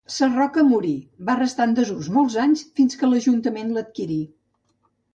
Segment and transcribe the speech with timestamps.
[0.11, 0.93] Sarroca morí,
[1.27, 4.23] va restar en desús molts anys, fins que l'ajuntament l'adquirí.